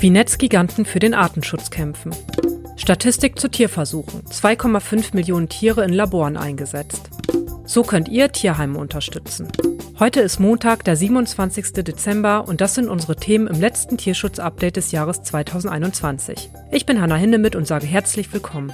[0.00, 2.14] Wie Netzgiganten für den Artenschutz kämpfen.
[2.76, 4.22] Statistik zu Tierversuchen.
[4.26, 7.10] 2,5 Millionen Tiere in Laboren eingesetzt.
[7.64, 9.48] So könnt ihr Tierheime unterstützen.
[9.98, 11.72] Heute ist Montag, der 27.
[11.82, 16.48] Dezember und das sind unsere Themen im letzten Tierschutz-Update des Jahres 2021.
[16.70, 18.72] Ich bin Hanna Hindemith und sage herzlich willkommen.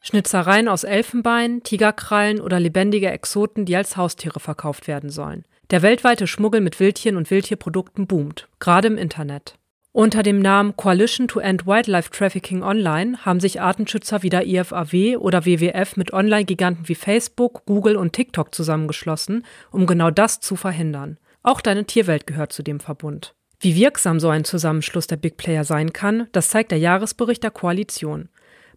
[0.00, 5.44] Schnitzereien aus Elfenbein, Tigerkrallen oder lebendige Exoten, die als Haustiere verkauft werden sollen.
[5.70, 9.59] Der weltweite Schmuggel mit Wildtieren und Wildtierprodukten boomt, gerade im Internet.
[9.92, 15.16] Unter dem Namen Coalition to End Wildlife Trafficking Online haben sich Artenschützer wie der IFAW
[15.16, 21.18] oder WWF mit Online-Giganten wie Facebook, Google und TikTok zusammengeschlossen, um genau das zu verhindern.
[21.42, 23.34] Auch deine Tierwelt gehört zu dem Verbund.
[23.58, 27.50] Wie wirksam so ein Zusammenschluss der Big Player sein kann, das zeigt der Jahresbericht der
[27.50, 28.28] Koalition.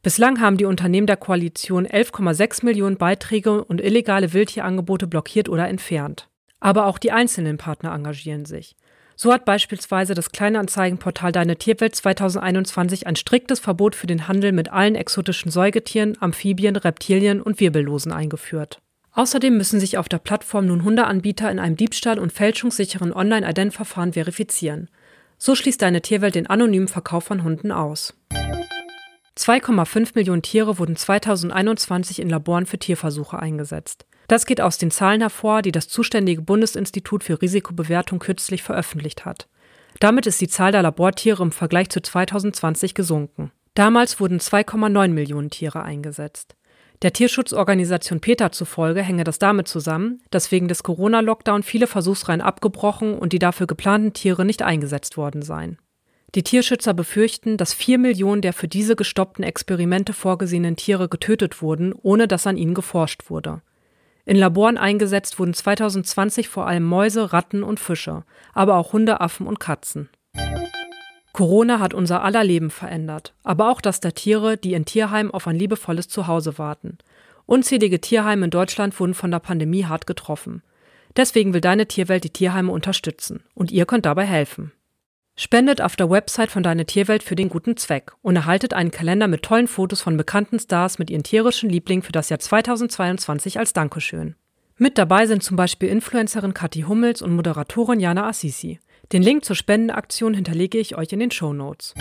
[0.01, 6.27] Bislang haben die Unternehmen der Koalition 11,6 Millionen Beiträge und illegale Wildtierangebote blockiert oder entfernt.
[6.59, 8.75] Aber auch die einzelnen Partner engagieren sich.
[9.15, 14.71] So hat beispielsweise das Kleinanzeigenportal Deine Tierwelt 2021 ein striktes Verbot für den Handel mit
[14.71, 18.79] allen exotischen Säugetieren, Amphibien, Reptilien und Wirbellosen eingeführt.
[19.11, 24.89] Außerdem müssen sich auf der Plattform nun Hundeanbieter in einem Diebstahl- und fälschungssicheren Online-Ident-Verfahren verifizieren.
[25.37, 28.15] So schließt Deine Tierwelt den anonymen Verkauf von Hunden aus.
[29.37, 34.05] 2,5 Millionen Tiere wurden 2021 in Laboren für Tierversuche eingesetzt.
[34.27, 39.47] Das geht aus den Zahlen hervor, die das zuständige Bundesinstitut für Risikobewertung kürzlich veröffentlicht hat.
[39.99, 43.51] Damit ist die Zahl der Labortiere im Vergleich zu 2020 gesunken.
[43.73, 46.55] Damals wurden 2,9 Millionen Tiere eingesetzt.
[47.01, 53.17] Der Tierschutzorganisation PETA zufolge hänge das damit zusammen, dass wegen des Corona-Lockdown viele Versuchsreihen abgebrochen
[53.17, 55.79] und die dafür geplanten Tiere nicht eingesetzt worden seien.
[56.35, 61.93] Die Tierschützer befürchten, dass vier Millionen der für diese gestoppten Experimente vorgesehenen Tiere getötet wurden,
[61.93, 63.61] ohne dass an ihnen geforscht wurde.
[64.25, 68.23] In Laboren eingesetzt wurden 2020 vor allem Mäuse, Ratten und Fische,
[68.53, 70.09] aber auch Hunde, Affen und Katzen.
[71.33, 75.45] Corona hat unser aller Leben verändert, aber auch das der Tiere, die in Tierheimen auf
[75.47, 76.97] ein liebevolles Zuhause warten.
[77.45, 80.63] Unzählige Tierheime in Deutschland wurden von der Pandemie hart getroffen.
[81.15, 84.71] Deswegen will deine Tierwelt die Tierheime unterstützen und ihr könnt dabei helfen.
[85.35, 89.27] Spendet auf der Website von Deine Tierwelt für den guten Zweck und erhaltet einen Kalender
[89.27, 93.73] mit tollen Fotos von bekannten Stars mit ihren tierischen Lieblingen für das Jahr 2022 als
[93.73, 94.35] Dankeschön.
[94.77, 98.79] Mit dabei sind zum Beispiel Influencerin Kathi Hummels und Moderatorin Jana Assisi.
[99.11, 101.95] Den Link zur Spendenaktion hinterlege ich euch in den Show Notes.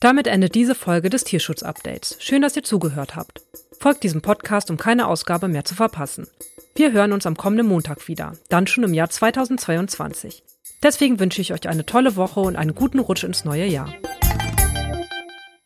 [0.00, 2.16] Damit endet diese Folge des Tierschutz-Updates.
[2.18, 3.42] Schön, dass ihr zugehört habt.
[3.78, 6.26] Folgt diesem Podcast, um keine Ausgabe mehr zu verpassen.
[6.74, 10.42] Wir hören uns am kommenden Montag wieder, dann schon im Jahr 2022.
[10.82, 13.92] Deswegen wünsche ich euch eine tolle Woche und einen guten Rutsch ins neue Jahr.